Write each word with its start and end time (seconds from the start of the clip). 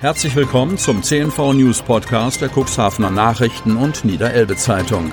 Herzlich 0.00 0.34
willkommen 0.34 0.78
zum 0.78 1.02
CNV 1.02 1.52
News 1.52 1.82
Podcast 1.82 2.40
der 2.40 2.48
Cuxhavener 2.48 3.10
Nachrichten 3.10 3.76
und 3.76 4.02
Niederelbe 4.02 4.56
Zeitung. 4.56 5.12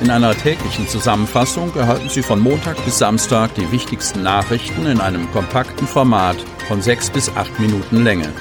In 0.00 0.10
einer 0.10 0.34
täglichen 0.34 0.88
Zusammenfassung 0.88 1.72
erhalten 1.76 2.08
Sie 2.08 2.24
von 2.24 2.40
Montag 2.40 2.84
bis 2.84 2.98
Samstag 2.98 3.54
die 3.54 3.70
wichtigsten 3.70 4.24
Nachrichten 4.24 4.86
in 4.86 5.00
einem 5.00 5.30
kompakten 5.30 5.86
Format 5.86 6.38
von 6.66 6.82
sechs 6.82 7.08
bis 7.08 7.28
acht 7.36 7.60
Minuten 7.60 8.02
Länge. 8.02 8.32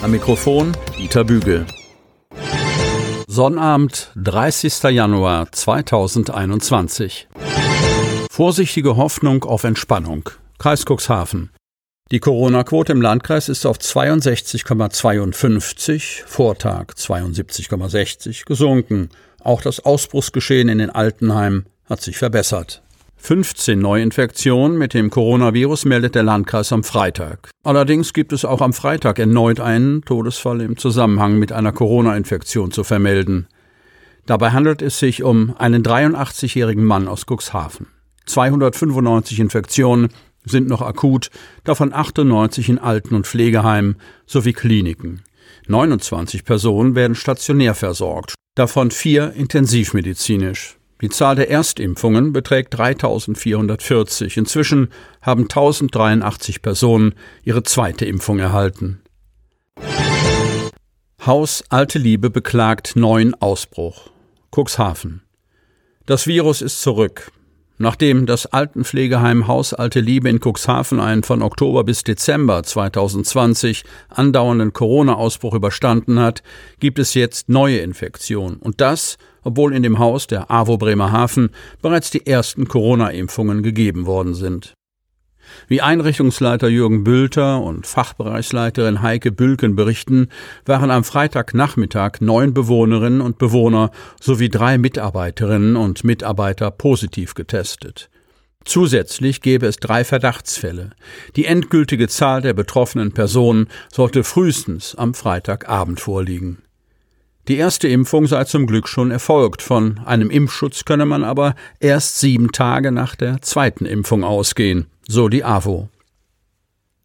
Am 0.00 0.10
Mikrofon 0.10 0.74
Dieter 0.96 1.24
Bügel. 1.24 1.66
Sonnabend, 3.26 4.10
30. 4.16 4.84
Januar 4.84 5.52
2021. 5.52 7.28
Vorsichtige 8.30 8.96
Hoffnung 8.96 9.44
auf 9.44 9.64
Entspannung. 9.64 10.30
Kreis 10.56 10.86
Cuxhaven. 10.86 11.50
Die 12.10 12.20
Corona-Quote 12.20 12.92
im 12.92 13.02
Landkreis 13.02 13.50
ist 13.50 13.66
auf 13.66 13.76
62,52, 13.76 16.24
Vortag 16.24 16.94
72,60 16.94 18.46
gesunken. 18.46 19.10
Auch 19.44 19.60
das 19.60 19.84
Ausbruchsgeschehen 19.84 20.70
in 20.70 20.78
den 20.78 20.88
Altenheimen 20.88 21.66
hat 21.84 22.00
sich 22.00 22.16
verbessert. 22.16 22.82
15 23.18 23.78
Neuinfektionen 23.78 24.78
mit 24.78 24.94
dem 24.94 25.10
Coronavirus 25.10 25.84
meldet 25.84 26.14
der 26.14 26.22
Landkreis 26.22 26.72
am 26.72 26.82
Freitag. 26.82 27.50
Allerdings 27.62 28.14
gibt 28.14 28.32
es 28.32 28.46
auch 28.46 28.62
am 28.62 28.72
Freitag 28.72 29.18
erneut 29.18 29.60
einen 29.60 30.02
Todesfall 30.02 30.62
im 30.62 30.78
Zusammenhang 30.78 31.38
mit 31.38 31.52
einer 31.52 31.72
Corona-Infektion 31.72 32.70
zu 32.70 32.84
vermelden. 32.84 33.48
Dabei 34.24 34.52
handelt 34.52 34.80
es 34.80 34.98
sich 34.98 35.22
um 35.22 35.54
einen 35.58 35.82
83-jährigen 35.82 36.84
Mann 36.84 37.06
aus 37.06 37.26
Cuxhaven. 37.26 37.88
295 38.24 39.40
Infektionen 39.40 40.08
sind 40.44 40.68
noch 40.68 40.82
akut, 40.82 41.30
davon 41.64 41.92
98 41.92 42.68
in 42.68 42.78
Alten- 42.78 43.14
und 43.14 43.26
Pflegeheimen 43.26 43.96
sowie 44.26 44.52
Kliniken. 44.52 45.22
29 45.66 46.44
Personen 46.44 46.94
werden 46.94 47.14
stationär 47.14 47.74
versorgt, 47.74 48.34
davon 48.54 48.90
vier 48.90 49.32
intensivmedizinisch. 49.32 50.78
Die 51.00 51.10
Zahl 51.10 51.36
der 51.36 51.48
Erstimpfungen 51.48 52.32
beträgt 52.32 52.76
3440. 52.76 54.36
Inzwischen 54.36 54.88
haben 55.22 55.42
1083 55.42 56.60
Personen 56.60 57.14
ihre 57.44 57.62
zweite 57.62 58.04
Impfung 58.04 58.40
erhalten. 58.40 59.00
Haus 61.24 61.62
Alte 61.68 61.98
Liebe 61.98 62.30
beklagt 62.30 62.96
neuen 62.96 63.34
Ausbruch. 63.34 64.10
Cuxhaven. 64.50 65.22
Das 66.06 66.26
Virus 66.26 66.62
ist 66.62 66.80
zurück. 66.80 67.30
Nachdem 67.80 68.26
das 68.26 68.46
Altenpflegeheim 68.46 69.46
Haus 69.46 69.72
Alte 69.72 70.00
Liebe 70.00 70.28
in 70.28 70.40
Cuxhaven 70.40 70.98
einen 70.98 71.22
von 71.22 71.42
Oktober 71.42 71.84
bis 71.84 72.02
Dezember 72.02 72.64
2020 72.64 73.84
andauernden 74.08 74.72
Corona-Ausbruch 74.72 75.54
überstanden 75.54 76.18
hat, 76.18 76.42
gibt 76.80 76.98
es 76.98 77.14
jetzt 77.14 77.48
neue 77.48 77.78
Infektionen. 77.78 78.56
Und 78.56 78.80
das, 78.80 79.16
obwohl 79.44 79.72
in 79.72 79.84
dem 79.84 80.00
Haus 80.00 80.26
der 80.26 80.50
AWO 80.50 80.76
Bremerhaven 80.76 81.50
bereits 81.80 82.10
die 82.10 82.26
ersten 82.26 82.66
Corona-Impfungen 82.66 83.62
gegeben 83.62 84.06
worden 84.06 84.34
sind. 84.34 84.74
Wie 85.66 85.80
Einrichtungsleiter 85.80 86.68
Jürgen 86.68 87.04
Bülter 87.04 87.60
und 87.62 87.86
Fachbereichsleiterin 87.86 89.02
Heike 89.02 89.32
Bülken 89.32 89.76
berichten, 89.76 90.28
waren 90.64 90.90
am 90.90 91.04
Freitagnachmittag 91.04 92.20
neun 92.20 92.54
Bewohnerinnen 92.54 93.20
und 93.20 93.38
Bewohner 93.38 93.90
sowie 94.20 94.48
drei 94.48 94.78
Mitarbeiterinnen 94.78 95.76
und 95.76 96.04
Mitarbeiter 96.04 96.70
positiv 96.70 97.34
getestet. 97.34 98.10
Zusätzlich 98.64 99.40
gäbe 99.40 99.66
es 99.66 99.78
drei 99.78 100.04
Verdachtsfälle. 100.04 100.90
Die 101.36 101.46
endgültige 101.46 102.08
Zahl 102.08 102.42
der 102.42 102.52
betroffenen 102.52 103.12
Personen 103.12 103.68
sollte 103.90 104.24
frühestens 104.24 104.94
am 104.94 105.14
Freitagabend 105.14 106.00
vorliegen. 106.00 106.58
Die 107.48 107.56
erste 107.56 107.88
Impfung 107.88 108.26
sei 108.26 108.44
zum 108.44 108.66
Glück 108.66 108.88
schon 108.88 109.10
erfolgt. 109.10 109.62
Von 109.62 110.00
einem 110.04 110.30
Impfschutz 110.30 110.84
könne 110.84 111.06
man 111.06 111.24
aber 111.24 111.54
erst 111.80 112.20
sieben 112.20 112.52
Tage 112.52 112.92
nach 112.92 113.16
der 113.16 113.40
zweiten 113.42 113.86
Impfung 113.86 114.22
ausgehen 114.22 114.86
so 115.08 115.28
die 115.28 115.42
AWO. 115.42 115.88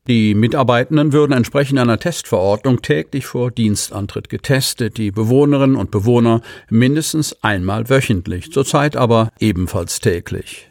Die 0.08 0.36
Mitarbeitenden 0.36 1.14
würden 1.14 1.32
entsprechend 1.32 1.80
einer 1.80 1.98
Testverordnung 1.98 2.82
täglich 2.82 3.26
vor 3.26 3.50
Dienstantritt 3.50 4.28
getestet, 4.28 4.98
die 4.98 5.12
Bewohnerinnen 5.12 5.78
und 5.78 5.92
Bewohner 5.92 6.42
mindestens 6.70 7.42
einmal 7.42 7.90
wöchentlich, 7.90 8.52
zurzeit 8.52 8.98
aber 8.98 9.32
ebenfalls 9.40 10.02
täglich. 10.02 10.70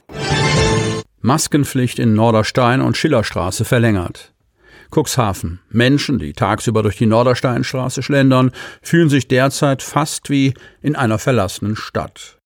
Maskenpflicht 1.23 1.99
in 1.99 2.13
Norderstein 2.13 2.83
und 2.83 2.99
Schillerstraße 2.99 3.65
verlängert. 3.65 4.35
Cuxhaven. 4.93 5.61
Menschen, 5.71 6.19
die 6.19 6.33
tagsüber 6.33 6.83
durch 6.83 6.97
die 6.97 7.07
Nordersteinstraße 7.07 8.03
schlendern, 8.03 8.53
fühlen 8.83 9.09
sich 9.09 9.27
derzeit 9.27 9.83
fast 9.83 10.31
wie 10.31 10.55
in 10.81 10.95
einer 10.95 11.19
verlassenen 11.19 11.77
Stadt. 11.77 12.39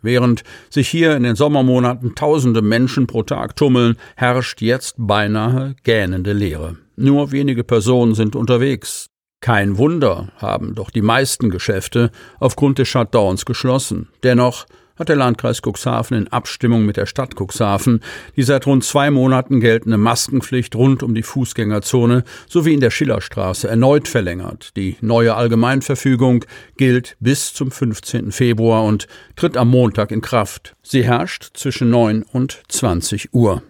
Während 0.00 0.44
sich 0.70 0.88
hier 0.88 1.16
in 1.16 1.24
den 1.24 1.34
Sommermonaten 1.34 2.14
tausende 2.14 2.62
Menschen 2.62 3.06
pro 3.06 3.24
Tag 3.24 3.56
tummeln, 3.56 3.96
herrscht 4.16 4.60
jetzt 4.62 4.94
beinahe 4.96 5.74
gähnende 5.82 6.32
Leere. 6.32 6.76
Nur 6.96 7.32
wenige 7.32 7.64
Personen 7.64 8.14
sind 8.14 8.36
unterwegs. 8.36 9.08
Kein 9.40 9.78
Wunder, 9.78 10.32
haben 10.36 10.74
doch 10.74 10.90
die 10.90 11.02
meisten 11.02 11.50
Geschäfte 11.50 12.10
aufgrund 12.40 12.78
des 12.78 12.88
Shutdowns 12.88 13.44
geschlossen. 13.44 14.08
Dennoch 14.22 14.66
hat 14.98 15.08
der 15.08 15.16
Landkreis 15.16 15.60
Cuxhaven 15.62 16.16
in 16.16 16.28
Abstimmung 16.28 16.84
mit 16.84 16.96
der 16.96 17.06
Stadt 17.06 17.34
Cuxhaven 17.38 18.00
die 18.36 18.42
seit 18.42 18.66
rund 18.66 18.84
zwei 18.84 19.10
Monaten 19.10 19.60
geltende 19.60 19.98
Maskenpflicht 19.98 20.74
rund 20.74 21.02
um 21.02 21.14
die 21.14 21.22
Fußgängerzone 21.22 22.24
sowie 22.48 22.74
in 22.74 22.80
der 22.80 22.90
Schillerstraße 22.90 23.68
erneut 23.68 24.08
verlängert. 24.08 24.76
Die 24.76 24.96
neue 25.00 25.34
Allgemeinverfügung 25.34 26.44
gilt 26.76 27.16
bis 27.20 27.54
zum 27.54 27.70
15. 27.70 28.32
Februar 28.32 28.84
und 28.84 29.06
tritt 29.36 29.56
am 29.56 29.68
Montag 29.68 30.10
in 30.10 30.20
Kraft. 30.20 30.74
Sie 30.82 31.04
herrscht 31.04 31.50
zwischen 31.54 31.90
9 31.90 32.22
und 32.22 32.62
20 32.68 33.34
Uhr. 33.34 33.62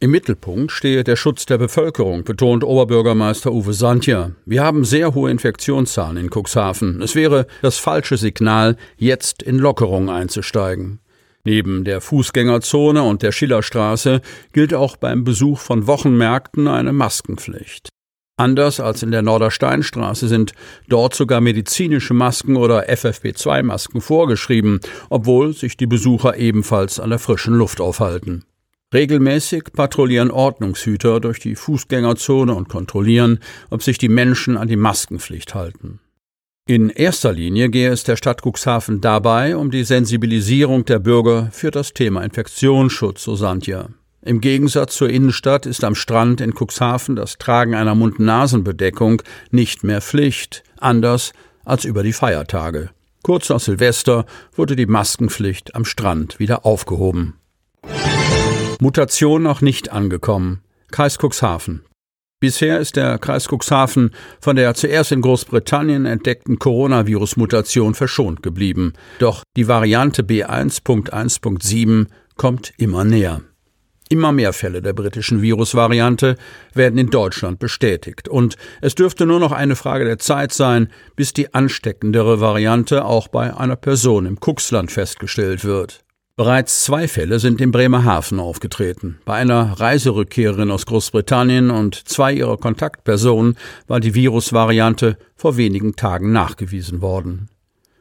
Im 0.00 0.12
Mittelpunkt 0.12 0.70
stehe 0.70 1.02
der 1.02 1.16
Schutz 1.16 1.44
der 1.44 1.58
Bevölkerung, 1.58 2.22
betont 2.22 2.62
Oberbürgermeister 2.62 3.50
Uwe 3.50 3.72
Santja. 3.72 4.30
Wir 4.46 4.62
haben 4.62 4.84
sehr 4.84 5.12
hohe 5.12 5.28
Infektionszahlen 5.28 6.16
in 6.16 6.30
Cuxhaven. 6.30 7.02
Es 7.02 7.16
wäre 7.16 7.48
das 7.62 7.78
falsche 7.78 8.16
Signal, 8.16 8.76
jetzt 8.96 9.42
in 9.42 9.58
Lockerung 9.58 10.08
einzusteigen. 10.08 11.00
Neben 11.42 11.82
der 11.82 12.00
Fußgängerzone 12.00 13.02
und 13.02 13.22
der 13.22 13.32
Schillerstraße 13.32 14.20
gilt 14.52 14.72
auch 14.72 14.96
beim 14.96 15.24
Besuch 15.24 15.58
von 15.58 15.88
Wochenmärkten 15.88 16.68
eine 16.68 16.92
Maskenpflicht. 16.92 17.88
Anders 18.36 18.78
als 18.78 19.02
in 19.02 19.10
der 19.10 19.22
Nordersteinstraße 19.22 20.28
sind 20.28 20.52
dort 20.88 21.16
sogar 21.16 21.40
medizinische 21.40 22.14
Masken 22.14 22.56
oder 22.56 22.88
FFP2-Masken 22.88 24.00
vorgeschrieben, 24.00 24.78
obwohl 25.10 25.54
sich 25.54 25.76
die 25.76 25.88
Besucher 25.88 26.36
ebenfalls 26.36 27.00
an 27.00 27.10
der 27.10 27.18
frischen 27.18 27.54
Luft 27.54 27.80
aufhalten. 27.80 28.44
Regelmäßig 28.94 29.72
patrouillieren 29.74 30.30
Ordnungshüter 30.30 31.20
durch 31.20 31.40
die 31.40 31.56
Fußgängerzone 31.56 32.54
und 32.54 32.70
kontrollieren, 32.70 33.40
ob 33.68 33.82
sich 33.82 33.98
die 33.98 34.08
Menschen 34.08 34.56
an 34.56 34.68
die 34.68 34.76
Maskenpflicht 34.76 35.54
halten. 35.54 36.00
In 36.66 36.88
erster 36.90 37.32
Linie 37.32 37.68
gehe 37.68 37.90
es 37.90 38.04
der 38.04 38.16
Stadt 38.16 38.42
Cuxhaven 38.42 39.00
dabei 39.00 39.56
um 39.56 39.70
die 39.70 39.84
Sensibilisierung 39.84 40.84
der 40.84 40.98
Bürger 40.98 41.50
für 41.50 41.70
das 41.70 41.92
Thema 41.92 42.22
Infektionsschutz, 42.22 43.24
so 43.24 43.36
Sandja. 43.36 43.88
Im 44.22 44.40
Gegensatz 44.40 44.96
zur 44.96 45.08
Innenstadt 45.08 45.64
ist 45.64 45.84
am 45.84 45.94
Strand 45.94 46.40
in 46.40 46.52
Cuxhaven 46.52 47.16
das 47.16 47.38
Tragen 47.38 47.74
einer 47.74 47.94
Mund-Nasen-Bedeckung 47.94 49.22
nicht 49.50 49.84
mehr 49.84 50.00
Pflicht, 50.00 50.62
anders 50.78 51.32
als 51.64 51.84
über 51.84 52.02
die 52.02 52.12
Feiertage. 52.12 52.90
Kurz 53.22 53.48
nach 53.48 53.60
Silvester 53.60 54.26
wurde 54.54 54.76
die 54.76 54.86
Maskenpflicht 54.86 55.74
am 55.74 55.84
Strand 55.84 56.38
wieder 56.38 56.66
aufgehoben. 56.66 57.37
Mutation 58.80 59.42
noch 59.42 59.60
nicht 59.60 59.90
angekommen. 59.90 60.62
Kreis 60.90 61.18
Cuxhaven. 61.18 61.82
Bisher 62.40 62.78
ist 62.78 62.94
der 62.94 63.18
Kreis 63.18 63.48
Cuxhaven 63.48 64.12
von 64.40 64.54
der 64.54 64.72
zuerst 64.74 65.10
in 65.10 65.20
Großbritannien 65.20 66.06
entdeckten 66.06 66.60
Coronavirus-Mutation 66.60 67.94
verschont 67.94 68.44
geblieben. 68.44 68.92
Doch 69.18 69.42
die 69.56 69.66
Variante 69.66 70.22
B1.1.7 70.22 72.06
kommt 72.36 72.72
immer 72.76 73.02
näher. 73.02 73.40
Immer 74.08 74.30
mehr 74.30 74.52
Fälle 74.52 74.80
der 74.80 74.92
britischen 74.92 75.42
Virusvariante 75.42 76.36
werden 76.72 76.98
in 76.98 77.10
Deutschland 77.10 77.58
bestätigt. 77.58 78.28
Und 78.28 78.56
es 78.80 78.94
dürfte 78.94 79.26
nur 79.26 79.40
noch 79.40 79.52
eine 79.52 79.74
Frage 79.74 80.04
der 80.04 80.18
Zeit 80.18 80.52
sein, 80.52 80.92
bis 81.16 81.32
die 81.32 81.52
ansteckendere 81.52 82.40
Variante 82.40 83.04
auch 83.04 83.26
bei 83.26 83.54
einer 83.54 83.76
Person 83.76 84.24
im 84.24 84.38
Cuxland 84.38 84.92
festgestellt 84.92 85.64
wird. 85.64 86.04
Bereits 86.38 86.84
zwei 86.84 87.08
Fälle 87.08 87.40
sind 87.40 87.60
in 87.60 87.72
Bremerhaven 87.72 88.38
aufgetreten. 88.38 89.18
Bei 89.24 89.34
einer 89.34 89.80
Reiserückkehrerin 89.80 90.70
aus 90.70 90.86
Großbritannien 90.86 91.72
und 91.72 91.96
zwei 92.08 92.32
ihrer 92.32 92.56
Kontaktpersonen 92.56 93.58
war 93.88 93.98
die 93.98 94.14
Virusvariante 94.14 95.18
vor 95.34 95.56
wenigen 95.56 95.96
Tagen 95.96 96.30
nachgewiesen 96.30 97.02
worden. 97.02 97.48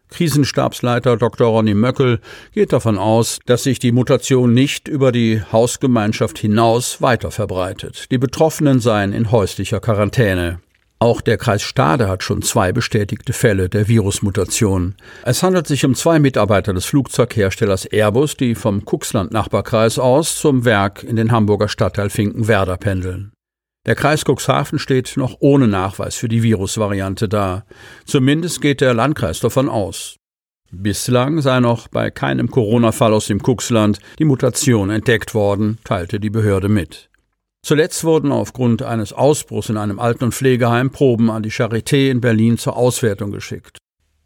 Krisenstabsleiter 0.10 1.18
Dr. 1.18 1.48
Ronny 1.48 1.74
Möckel 1.74 2.20
geht 2.54 2.74
davon 2.74 3.00
aus, 3.00 3.40
dass 3.48 3.64
sich 3.64 3.80
die 3.80 3.92
Mutation 3.92 4.54
nicht 4.54 4.88
über 4.88 5.12
die 5.12 5.42
Hausgemeinschaft 5.52 6.38
hinaus 6.38 7.02
weiter 7.02 7.32
verbreitet. 7.32 8.12
Die 8.12 8.20
Betroffenen 8.20 8.80
seien 8.80 9.14
in 9.14 9.32
häuslicher 9.32 9.80
Quarantäne. 9.80 10.60
Auch 11.00 11.22
der 11.22 11.38
Kreis 11.38 11.62
Stade 11.62 12.08
hat 12.08 12.24
schon 12.24 12.42
zwei 12.42 12.72
bestätigte 12.72 13.32
Fälle 13.32 13.70
der 13.70 13.88
Virusmutation. 13.88 14.96
Es 15.24 15.44
handelt 15.44 15.68
sich 15.68 15.86
um 15.86 15.94
zwei 15.94 16.18
Mitarbeiter 16.18 16.74
des 16.74 16.86
Flugzeugherstellers 16.86 17.86
Airbus, 17.86 18.36
die 18.36 18.56
vom 18.56 18.84
Cuxland-Nachbarkreis 18.84 20.00
aus 20.00 20.38
zum 20.38 20.66
Werk 20.66 21.04
in 21.04 21.16
den 21.16 21.32
Hamburger 21.32 21.68
Stadtteil 21.68 22.10
Finkenwerder 22.10 22.78
pendeln. 22.78 23.32
Der 23.86 23.94
Kreis 23.94 24.24
Cuxhaven 24.26 24.80
steht 24.80 25.18
noch 25.18 25.38
ohne 25.40 25.68
Nachweis 25.68 26.16
für 26.16 26.28
die 26.28 26.42
Virusvariante 26.42 27.30
da. 27.30 27.64
Zumindest 28.06 28.60
geht 28.62 28.82
der 28.82 28.96
Landkreis 28.96 29.40
davon 29.40 29.70
aus. 29.70 30.18
Bislang 30.72 31.42
sei 31.42 31.60
noch 31.60 31.88
bei 31.88 32.10
keinem 32.10 32.50
Corona-Fall 32.50 33.14
aus 33.14 33.28
dem 33.28 33.40
Cuxland 33.42 34.00
die 34.20 34.26
Mutation 34.26 34.90
entdeckt 34.90 35.34
worden, 35.34 35.78
teilte 35.86 36.20
die 36.20 36.32
Behörde 36.32 36.68
mit. 36.68 37.10
Zuletzt 37.68 38.06
wurden 38.06 38.32
aufgrund 38.32 38.82
eines 38.82 39.12
Ausbruchs 39.12 39.68
in 39.68 39.76
einem 39.76 40.00
Alten- 40.00 40.24
und 40.24 40.34
Pflegeheim 40.34 40.90
Proben 40.90 41.30
an 41.30 41.44
die 41.44 41.52
Charité 41.52 42.10
in 42.10 42.22
Berlin 42.22 42.58
zur 42.58 42.78
Auswertung 42.78 43.34
geschickt. 43.34 43.78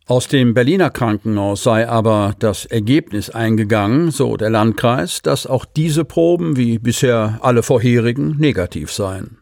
Aus 0.06 0.28
dem 0.28 0.54
Berliner 0.54 0.92
Krankenhaus 0.92 1.64
sei 1.64 1.90
aber 1.90 2.36
das 2.38 2.66
Ergebnis 2.66 3.32
eingegangen, 3.32 4.12
so 4.12 4.38
der 4.38 4.52
Landkreis, 4.52 5.24
dass 5.24 5.48
auch 5.48 5.66
diese 5.66 6.06
Proben 6.06 6.56
wie 6.56 6.78
bisher 6.78 7.40
alle 7.42 7.64
vorherigen 7.64 8.38
negativ 8.38 8.92
seien. 8.92 9.41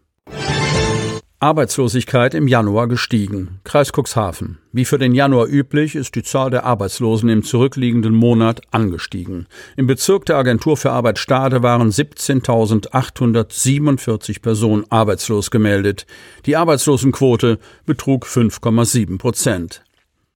Arbeitslosigkeit 1.42 2.34
im 2.34 2.50
Januar 2.50 2.90
gestiegen. 2.90 3.62
Kreis 3.64 3.94
Cuxhaven. 3.94 4.58
Wie 4.74 4.84
für 4.84 4.98
den 4.98 5.16
Januar 5.16 5.48
üblich 5.48 5.96
ist 5.96 6.16
die 6.16 6.24
Zahl 6.24 6.50
der 6.50 6.66
Arbeitslosen 6.66 7.30
im 7.30 7.44
zurückliegenden 7.44 8.14
Monat 8.14 8.60
angestiegen. 8.72 9.48
Im 9.78 9.88
Bezirk 9.88 10.26
der 10.26 10.36
Agentur 10.36 10.76
für 10.76 10.92
Arbeit 10.92 11.18
Stade 11.18 11.64
waren 11.64 11.92
17.847 11.92 14.42
Personen 14.42 14.84
arbeitslos 14.90 15.50
gemeldet. 15.50 16.06
Die 16.46 16.58
Arbeitslosenquote 16.58 17.58
betrug 17.86 18.26
5,7 18.26 19.18
Prozent. 19.18 19.82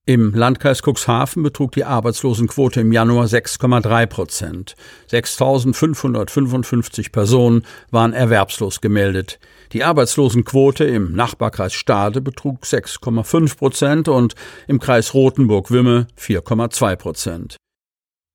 Im 0.05 0.33
Landkreis 0.33 0.81
Cuxhaven 0.81 1.44
betrug 1.44 1.71
die 1.71 1.85
Arbeitslosenquote 1.85 2.81
im 2.81 2.91
Januar 2.91 3.27
6,3 3.27 4.05
Prozent. 4.05 4.75
6.555 5.09 7.13
Personen 7.13 7.65
waren 7.89 8.11
erwerbslos 8.11 8.81
gemeldet. 8.81 9.39
Die 9.71 9.85
Arbeitslosenquote 9.85 10.83
im 10.83 11.13
Nachbarkreis 11.13 11.71
Stade 11.71 12.19
betrug 12.19 12.63
6,5 12.63 13.55
Prozent 13.55 14.09
und 14.09 14.35
im 14.67 14.81
Kreis 14.81 15.13
Rothenburg-Wimme 15.13 16.07
4,2 16.19 16.95
Prozent. 16.97 17.55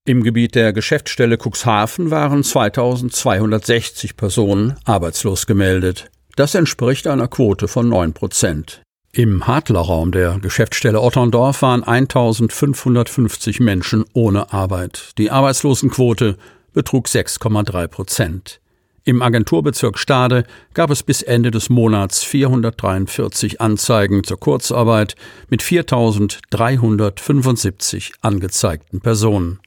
Im 0.07 0.23
Gebiet 0.23 0.55
der 0.55 0.73
Geschäftsstelle 0.73 1.37
Cuxhaven 1.37 2.11
waren 2.11 2.45
2260 2.45 4.17
Personen 4.17 4.75
arbeitslos 4.87 5.45
gemeldet. 5.45 6.11
Das 6.35 6.55
entspricht 6.55 7.07
einer 7.07 7.29
Quote 7.29 7.69
von 7.69 7.91
9 7.91 8.15
Prozent. 8.15 8.81
Im 9.19 9.47
Hadlerraum 9.49 10.13
der 10.13 10.39
Geschäftsstelle 10.39 11.01
Otterndorf 11.01 11.63
waren 11.63 11.83
1550 11.83 13.59
Menschen 13.59 14.05
ohne 14.13 14.53
Arbeit. 14.53 15.11
Die 15.19 15.33
Arbeitslosenquote 15.33 16.37
betrug 16.73 17.09
6,3 17.09 17.89
Prozent. 17.89 18.61
Im 19.03 19.21
Agenturbezirk 19.21 19.99
Stade 19.99 20.45
gab 20.73 20.91
es 20.91 21.03
bis 21.03 21.23
Ende 21.23 21.51
des 21.51 21.69
Monats 21.69 22.23
443 22.23 23.61
Anzeigen 23.61 24.23
zur 24.23 24.39
Kurzarbeit 24.39 25.17
mit 25.49 25.63
4.375 25.63 28.13
angezeigten 28.21 29.01
Personen. 29.01 29.59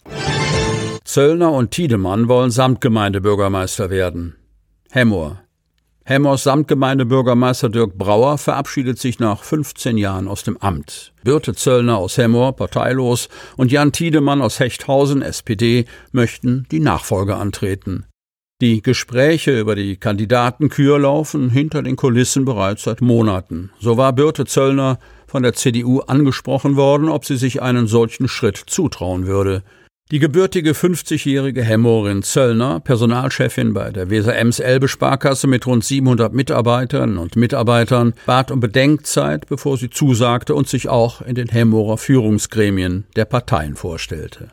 Zöllner 1.03 1.51
und 1.51 1.71
Tiedemann 1.71 2.29
wollen 2.29 2.51
Samtgemeindebürgermeister 2.51 3.89
werden. 3.89 4.37
Hemmoor. 4.91 5.41
Hemmers 6.11 6.43
Samtgemeindebürgermeister 6.43 7.69
Dirk 7.69 7.97
Brauer 7.97 8.37
verabschiedet 8.37 8.99
sich 8.99 9.19
nach 9.19 9.43
15 9.43 9.97
Jahren 9.97 10.27
aus 10.27 10.43
dem 10.43 10.57
Amt. 10.57 11.13
Birte 11.23 11.55
Zöllner 11.55 11.99
aus 11.99 12.17
Hemmoor, 12.17 12.53
parteilos, 12.53 13.29
und 13.55 13.71
Jan 13.71 13.93
Tiedemann 13.93 14.41
aus 14.41 14.59
Hechthausen, 14.59 15.21
SPD, 15.21 15.85
möchten 16.11 16.67
die 16.69 16.81
Nachfolge 16.81 17.37
antreten. 17.37 18.07
Die 18.59 18.81
Gespräche 18.81 19.57
über 19.57 19.75
die 19.75 19.95
Kandidatenkür 19.95 20.99
laufen 20.99 21.49
hinter 21.49 21.81
den 21.81 21.95
Kulissen 21.95 22.43
bereits 22.43 22.83
seit 22.83 22.99
Monaten. 22.99 23.71
So 23.79 23.95
war 23.95 24.11
Birte 24.11 24.43
Zöllner 24.43 24.99
von 25.27 25.43
der 25.43 25.53
CDU 25.53 26.01
angesprochen 26.01 26.75
worden, 26.75 27.07
ob 27.07 27.23
sie 27.23 27.37
sich 27.37 27.61
einen 27.61 27.87
solchen 27.87 28.27
Schritt 28.27 28.57
zutrauen 28.57 29.27
würde. 29.27 29.63
Die 30.11 30.19
gebürtige 30.19 30.73
50-jährige 30.73 31.63
Hemmorin 31.63 32.21
Zöllner, 32.21 32.81
Personalchefin 32.81 33.73
bei 33.73 33.91
der 33.91 34.09
Weser 34.09 34.35
Ems 34.35 34.59
Elbe 34.59 34.89
Sparkasse 34.89 35.47
mit 35.47 35.65
rund 35.65 35.85
700 35.85 36.33
Mitarbeitern 36.33 37.17
und 37.17 37.37
Mitarbeitern, 37.37 38.13
bat 38.25 38.51
um 38.51 38.59
Bedenkzeit, 38.59 39.47
bevor 39.47 39.77
sie 39.77 39.89
zusagte 39.89 40.53
und 40.53 40.67
sich 40.67 40.89
auch 40.89 41.21
in 41.21 41.35
den 41.35 41.47
Hemmorer 41.47 41.97
Führungsgremien 41.97 43.05
der 43.15 43.23
Parteien 43.23 43.77
vorstellte. 43.77 44.51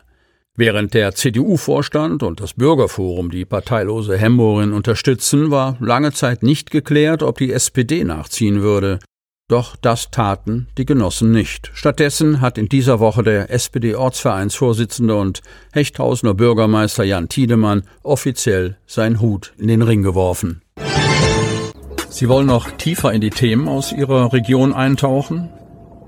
Während 0.55 0.93
der 0.93 1.13
CDU-Vorstand 1.13 2.23
und 2.23 2.39
das 2.39 2.53
Bürgerforum 2.53 3.29
die 3.29 3.43
parteilose 3.43 4.17
Hemmorin 4.17 4.71
unterstützen, 4.71 5.51
war 5.51 5.75
lange 5.81 6.13
Zeit 6.13 6.41
nicht 6.41 6.71
geklärt, 6.71 7.21
ob 7.21 7.37
die 7.37 7.51
SPD 7.51 8.05
nachziehen 8.05 8.61
würde. 8.61 8.99
Doch 9.49 9.75
das 9.75 10.11
taten 10.11 10.67
die 10.77 10.85
Genossen 10.85 11.31
nicht. 11.31 11.71
Stattdessen 11.73 12.39
hat 12.39 12.59
in 12.59 12.69
dieser 12.69 12.99
Woche 12.99 13.23
der 13.23 13.49
SPD-Ortsvereinsvorsitzende 13.49 15.15
und 15.15 15.41
Hechthausener 15.73 16.35
Bürgermeister 16.35 17.03
Jan 17.03 17.29
Tiedemann 17.29 17.81
offiziell 18.03 18.77
seinen 18.85 19.19
Hut 19.19 19.53
in 19.57 19.67
den 19.67 19.81
Ring 19.81 20.03
geworfen. 20.03 20.61
Sie 22.09 22.29
wollen 22.29 22.45
noch 22.45 22.69
tiefer 22.69 23.11
in 23.11 23.21
die 23.21 23.31
Themen 23.31 23.67
aus 23.67 23.91
Ihrer 23.91 24.31
Region 24.33 24.71
eintauchen? 24.71 25.49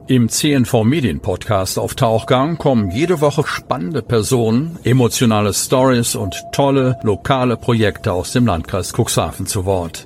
Im 0.05 0.29
CNV 0.29 0.83
Medien 0.83 1.19
Podcast 1.19 1.79
auf 1.79 1.95
Tauchgang 1.95 2.59
kommen 2.59 2.91
jede 2.91 3.21
Woche 3.21 3.43
spannende 3.47 4.03
Personen, 4.03 4.77
emotionale 4.83 5.53
Stories 5.53 6.15
und 6.15 6.35
tolle 6.51 6.99
lokale 7.01 7.57
Projekte 7.57 8.13
aus 8.13 8.33
dem 8.33 8.45
Landkreis 8.45 8.93
Cuxhaven 8.93 9.47
zu 9.47 9.65
Wort. 9.65 10.05